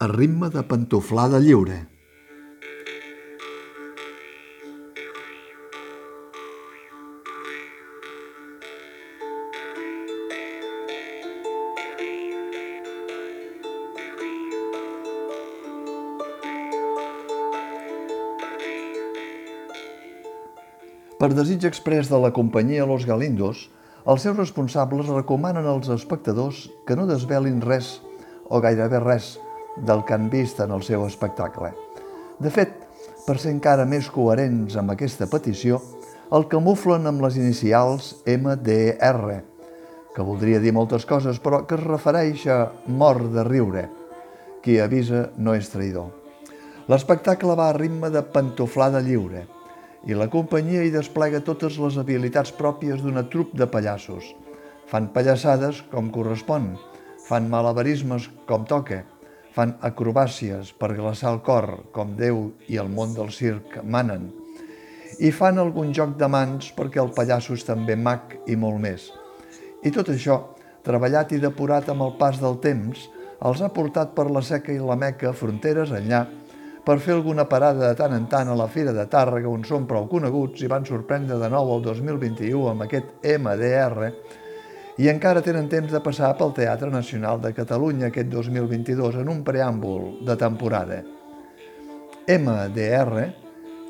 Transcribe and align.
a 0.00 0.06
ritme 0.08 0.48
de 0.48 0.62
pantoflada 0.64 1.36
lliure. 1.44 1.74
Per 21.20 21.28
desig 21.36 21.66
express 21.68 22.08
de 22.08 22.16
la 22.16 22.32
companyia 22.32 22.88
Los 22.88 23.04
Galindos, 23.04 23.66
els 24.08 24.24
seus 24.24 24.40
responsables 24.40 25.12
recomanen 25.12 25.68
als 25.68 25.92
espectadors 25.92 26.64
que 26.88 26.96
no 26.96 27.04
desvelin 27.04 27.60
res 27.60 27.98
o 28.48 28.64
gairebé 28.64 29.04
res 29.04 29.34
del 29.76 30.04
que 30.04 30.14
han 30.16 30.28
vist 30.32 30.60
en 30.60 30.74
el 30.74 30.82
seu 30.86 31.04
espectacle. 31.06 31.72
De 32.40 32.50
fet, 32.50 32.72
per 33.26 33.36
ser 33.38 33.52
encara 33.54 33.86
més 33.86 34.08
coherents 34.10 34.76
amb 34.80 34.94
aquesta 34.94 35.28
petició, 35.30 35.80
el 36.32 36.46
camuflen 36.50 37.06
amb 37.10 37.22
les 37.24 37.36
inicials 37.40 38.14
MDR, 38.26 39.40
que 40.14 40.26
voldria 40.26 40.60
dir 40.62 40.72
moltes 40.74 41.06
coses, 41.06 41.38
però 41.38 41.64
que 41.66 41.78
es 41.78 41.84
refereix 41.84 42.46
a 42.50 42.60
mort 42.86 43.30
de 43.34 43.46
riure. 43.46 43.86
Qui 44.60 44.80
avisa 44.80 45.30
no 45.38 45.54
és 45.56 45.70
traïdor. 45.72 46.10
L'espectacle 46.90 47.54
va 47.56 47.70
a 47.70 47.78
ritme 47.78 48.10
de 48.10 48.22
pantoflada 48.34 49.00
lliure– 49.04 49.46
i 50.08 50.16
la 50.16 50.30
companyia 50.32 50.84
hi 50.84 50.92
desplega 50.94 51.42
totes 51.44 51.76
les 51.80 51.98
habilitats 52.00 52.52
pròpies 52.56 53.02
d'una 53.04 53.26
trup 53.32 53.52
de 53.56 53.66
pallassos. 53.68 54.30
Fan 54.88 55.10
pallassades 55.14 55.82
com 55.92 56.08
correspon, 56.14 56.72
fan 57.26 57.50
malabarismes 57.52 58.30
com 58.48 58.64
toca, 58.64 59.02
fan 59.54 59.76
acrobàcies 59.86 60.72
per 60.78 60.92
glaçar 60.96 61.32
el 61.34 61.40
cor 61.46 61.68
com 61.94 62.14
Déu 62.18 62.50
i 62.68 62.78
el 62.82 62.90
món 62.92 63.14
del 63.16 63.32
circ 63.34 63.80
manen, 63.84 64.30
i 65.20 65.30
fan 65.34 65.58
algun 65.58 65.92
joc 65.96 66.16
de 66.20 66.28
mans 66.30 66.70
perquè 66.76 67.00
el 67.02 67.12
pallasso 67.16 67.56
és 67.58 67.66
també 67.66 67.96
mag 67.96 68.36
i 68.48 68.56
molt 68.56 68.80
més. 68.80 69.10
I 69.84 69.90
tot 69.92 70.08
això, 70.12 70.38
treballat 70.86 71.32
i 71.34 71.40
depurat 71.42 71.88
amb 71.92 72.06
el 72.06 72.14
pas 72.20 72.38
del 72.40 72.60
temps, 72.62 73.08
els 73.40 73.60
ha 73.60 73.72
portat 73.72 74.14
per 74.16 74.28
la 74.30 74.42
seca 74.44 74.72
i 74.72 74.78
la 74.78 74.96
meca 75.00 75.32
fronteres 75.36 75.92
enllà 75.96 76.26
per 76.84 76.98
fer 77.00 77.14
alguna 77.14 77.44
parada 77.48 77.88
de 77.90 77.96
tant 77.96 78.14
en 78.16 78.26
tant 78.32 78.48
a 78.48 78.56
la 78.56 78.68
Fira 78.72 78.92
de 78.96 79.04
Tàrrega, 79.12 79.48
on 79.48 79.64
són 79.68 79.86
prou 79.88 80.06
coneguts 80.08 80.64
i 80.64 80.68
van 80.70 80.86
sorprendre 80.88 81.36
de 81.40 81.48
nou 81.52 81.74
el 81.76 81.84
2021 81.84 82.70
amb 82.72 82.86
aquest 82.86 83.26
MDR, 83.36 84.12
i 85.00 85.08
encara 85.08 85.40
tenen 85.40 85.68
temps 85.72 85.88
de 85.88 86.00
passar 86.04 86.34
pel 86.36 86.50
Teatre 86.52 86.90
Nacional 86.92 87.38
de 87.40 87.54
Catalunya 87.56 88.10
aquest 88.10 88.28
2022 88.28 89.14
en 89.22 89.30
un 89.32 89.38
preàmbul 89.46 90.18
de 90.28 90.34
temporada. 90.36 90.98
MDR 92.28 93.22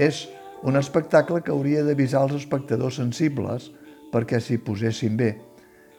és 0.00 0.22
un 0.64 0.80
espectacle 0.80 1.42
que 1.44 1.52
hauria 1.52 1.82
d'avisar 1.84 2.22
els 2.24 2.38
espectadors 2.38 2.96
sensibles 3.02 3.66
perquè 4.14 4.40
s'hi 4.40 4.56
posessin 4.64 5.18
bé, 5.18 5.34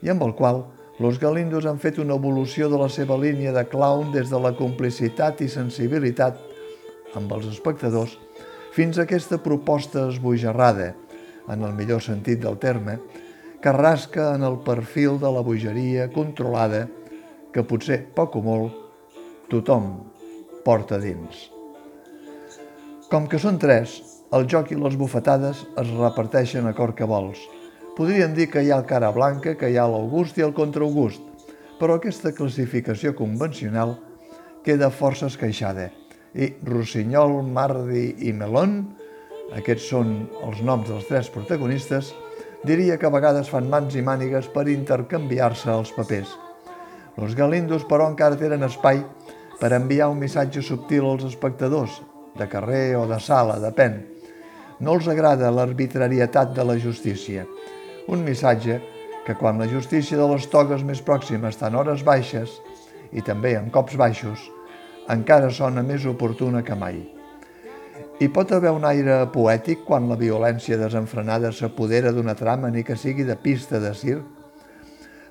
i 0.01 0.09
amb 0.09 0.25
el 0.25 0.33
qual 0.33 0.63
Los 0.97 1.19
Galindos 1.21 1.67
han 1.69 1.77
fet 1.83 1.99
una 2.01 2.15
evolució 2.17 2.69
de 2.71 2.79
la 2.81 2.89
seva 2.89 3.17
línia 3.19 3.53
de 3.53 3.65
clown 3.69 4.09
des 4.15 4.31
de 4.31 4.39
la 4.41 4.55
complicitat 4.57 5.43
i 5.45 5.51
sensibilitat 5.51 6.39
amb 7.19 7.35
els 7.35 7.51
espectadors 7.51 8.15
fins 8.73 8.97
a 8.97 9.03
aquesta 9.05 9.37
proposta 9.43 10.07
esbojarrada, 10.09 10.95
en 11.51 11.61
el 11.61 11.77
millor 11.77 12.01
sentit 12.01 12.41
del 12.41 12.57
terme, 12.57 12.97
que 13.65 13.71
rasca 13.71 14.35
en 14.35 14.43
el 14.45 14.59
perfil 14.61 15.15
de 15.17 15.29
la 15.33 15.41
bogeria 15.41 16.03
controlada 16.13 16.83
que 17.49 17.63
potser, 17.65 17.95
poc 18.13 18.35
o 18.37 18.41
molt, 18.45 18.75
tothom 19.49 19.87
porta 20.61 20.99
dins. 21.01 21.47
Com 23.09 23.25
que 23.25 23.39
són 23.41 23.55
tres, 23.57 23.95
el 24.37 24.45
joc 24.53 24.69
i 24.69 24.77
les 24.77 24.93
bufetades 24.99 25.63
es 25.81 25.89
reparteixen 25.95 26.69
a 26.69 26.75
cor 26.77 26.93
que 26.93 27.07
vols. 27.09 27.41
Podríem 27.97 28.35
dir 28.37 28.51
que 28.53 28.61
hi 28.61 28.69
ha 28.69 28.77
el 28.77 28.85
cara 28.85 29.09
blanca, 29.15 29.55
que 29.57 29.71
hi 29.73 29.79
ha 29.81 29.87
l'August 29.89 30.37
i 30.37 30.45
el 30.45 30.53
contraaugust, 30.53 31.23
però 31.79 31.95
aquesta 31.97 32.35
classificació 32.37 33.15
convencional 33.17 33.95
queda 34.61 34.91
força 34.93 35.25
esqueixada 35.33 35.87
i 36.37 36.51
Rossinyol, 36.69 37.39
Mardi 37.49 38.11
i 38.29 38.35
Melón, 38.43 38.77
aquests 39.57 39.89
són 39.89 40.13
els 40.45 40.61
noms 40.61 40.85
dels 40.93 41.09
tres 41.09 41.33
protagonistes, 41.33 42.13
diria 42.65 42.97
que 42.97 43.05
a 43.05 43.13
vegades 43.13 43.49
fan 43.53 43.69
mans 43.69 43.95
i 43.95 44.01
mànigues 44.03 44.49
per 44.53 44.65
intercanviar-se 44.71 45.69
els 45.71 45.93
papers. 45.95 46.33
Los 47.17 47.35
Galindos, 47.37 47.85
però, 47.87 48.09
encara 48.09 48.39
tenen 48.39 48.65
espai 48.65 49.03
per 49.59 49.71
enviar 49.77 50.09
un 50.11 50.19
missatge 50.19 50.63
subtil 50.65 51.05
als 51.07 51.23
espectadors, 51.29 52.01
de 52.35 52.47
carrer 52.51 52.97
o 52.99 53.05
de 53.07 53.19
sala, 53.23 53.59
depèn. 53.63 54.01
No 54.83 54.97
els 54.97 55.07
agrada 55.07 55.53
l'arbitrarietat 55.53 56.51
de 56.57 56.65
la 56.67 56.75
justícia. 56.81 57.45
Un 58.11 58.25
missatge 58.25 58.81
que 59.25 59.37
quan 59.39 59.61
la 59.61 59.69
justícia 59.71 60.17
de 60.19 60.27
les 60.33 60.49
togues 60.51 60.83
més 60.83 61.01
pròximes 61.01 61.55
està 61.55 61.71
en 61.71 61.79
hores 61.79 62.03
baixes 62.03 62.59
i 63.15 63.23
també 63.23 63.55
en 63.55 63.71
cops 63.73 63.95
baixos, 63.97 64.41
encara 65.09 65.53
sona 65.53 65.85
més 65.85 66.05
oportuna 66.05 66.65
que 66.65 66.75
mai. 66.75 66.99
Hi 68.15 68.29
pot 68.31 68.47
haver 68.55 68.71
un 68.71 68.85
aire 68.87 69.15
poètic 69.27 69.81
quan 69.83 70.05
la 70.07 70.15
violència 70.15 70.77
desenfrenada 70.79 71.49
s'apodera 71.51 72.13
d'una 72.15 72.35
trama 72.39 72.69
ni 72.71 72.85
que 72.87 72.95
sigui 72.95 73.25
de 73.27 73.35
pista 73.35 73.81
de 73.83 73.91
circ? 73.91 74.23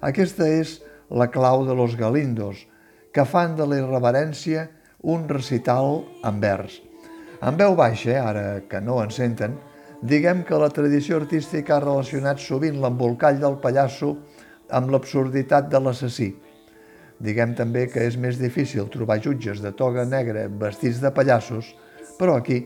Aquesta 0.05 0.45
és 0.53 0.75
la 1.09 1.31
clau 1.33 1.65
de 1.65 1.73
los 1.79 1.97
galindos, 1.97 2.67
que 3.09 3.25
fan 3.25 3.57
de 3.57 3.65
la 3.65 3.79
irreverència 3.81 4.67
un 5.01 5.25
recital 5.33 6.03
en 6.29 6.45
vers. 6.45 6.77
En 7.41 7.57
veu 7.57 7.73
baixa, 7.73 8.19
ara 8.21 8.45
que 8.69 8.85
no 8.85 9.01
en 9.01 9.17
senten, 9.17 9.57
diguem 10.03 10.45
que 10.45 10.61
la 10.61 10.69
tradició 10.69 11.23
artística 11.23 11.79
ha 11.79 11.85
relacionat 11.87 12.45
sovint 12.45 12.83
l'embolcall 12.85 13.41
del 13.41 13.57
pallasso 13.65 14.13
amb 14.69 14.93
l'absurditat 14.93 15.73
de 15.73 15.81
l'assassí, 15.81 16.35
Diguem 17.25 17.55
també 17.55 17.87
que 17.89 18.03
és 18.05 18.17
més 18.19 18.39
difícil 18.41 18.89
trobar 18.93 19.21
jutges 19.23 19.61
de 19.63 19.71
toga 19.73 20.05
negra 20.05 20.49
vestits 20.61 20.99
de 21.01 21.13
pallassos, 21.15 21.71
però 22.19 22.39
aquí 22.39 22.65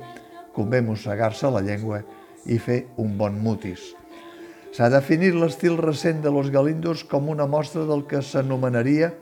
convé 0.57 0.83
mossegar-se 0.83 1.51
la 1.53 1.63
llengua 1.65 2.03
i 2.47 2.59
fer 2.59 2.85
un 2.99 3.17
bon 3.19 3.39
mutis. 3.43 3.93
S'ha 4.75 4.91
definit 4.93 5.35
l'estil 5.35 5.79
recent 5.81 6.21
de 6.23 6.33
Los 6.33 6.51
Galindos 6.55 7.05
com 7.09 7.31
una 7.33 7.47
mostra 7.47 7.85
del 7.89 8.05
que 8.09 8.21
s'anomenaria 8.23 9.13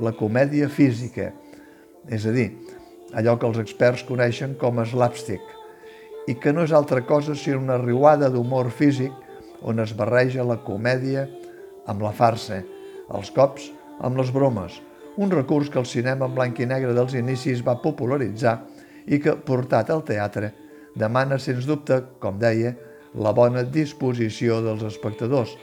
la 0.00 0.14
comèdia 0.16 0.68
física, 0.68 1.30
és 2.10 2.24
a 2.26 2.32
dir, 2.34 2.48
allò 3.14 3.36
que 3.38 3.46
els 3.46 3.60
experts 3.62 4.04
coneixen 4.08 4.56
com 4.60 4.80
a 4.80 4.86
slapstick, 4.88 5.44
i 6.26 6.34
que 6.40 6.52
no 6.52 6.64
és 6.64 6.72
altra 6.72 7.04
cosa 7.06 7.36
sinó 7.36 7.60
una 7.60 7.78
riuada 7.78 8.30
d'humor 8.32 8.72
físic 8.72 9.12
on 9.62 9.80
es 9.80 9.92
barreja 9.96 10.44
la 10.44 10.58
comèdia 10.64 11.28
amb 11.86 12.02
la 12.04 12.12
farsa, 12.16 12.62
els 13.12 13.30
cops 13.36 13.70
amb 14.00 14.18
les 14.18 14.32
bromes, 14.32 14.80
un 15.16 15.30
recurs 15.30 15.70
que 15.70 15.78
el 15.78 15.86
cinema 15.86 16.26
en 16.26 16.34
blanc 16.34 16.58
i 16.58 16.66
negre 16.66 16.94
dels 16.96 17.14
inicis 17.14 17.62
va 17.62 17.76
popularitzar 17.82 18.56
i 19.06 19.20
que, 19.20 19.36
portat 19.36 19.90
al 19.90 20.04
teatre, 20.06 20.52
demana, 20.96 21.38
sens 21.38 21.66
dubte, 21.68 22.00
com 22.20 22.38
deia, 22.40 22.74
la 23.14 23.32
bona 23.34 23.62
disposició 23.62 24.60
dels 24.64 24.82
espectadors, 24.86 25.54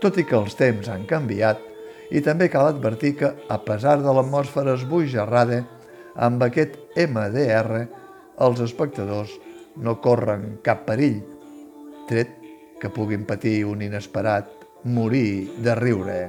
tot 0.00 0.16
i 0.18 0.24
que 0.26 0.38
els 0.38 0.56
temps 0.58 0.88
han 0.90 1.04
canviat 1.06 1.60
i 2.10 2.22
també 2.26 2.48
cal 2.50 2.70
advertir 2.70 3.14
que, 3.20 3.30
a 3.48 3.58
pesar 3.62 4.00
de 4.02 4.14
l'atmosfera 4.14 4.74
esbojarrada, 4.78 5.62
amb 6.18 6.42
aquest 6.42 6.76
MDR, 6.98 7.84
els 8.42 8.62
espectadors 8.64 9.36
no 9.78 10.00
corren 10.02 10.58
cap 10.66 10.82
perill, 10.88 11.20
tret 12.10 12.34
que 12.80 12.90
puguin 12.90 13.26
patir 13.28 13.60
un 13.68 13.84
inesperat 13.86 14.50
morir 14.84 15.50
de 15.62 15.76
riure. 15.78 16.20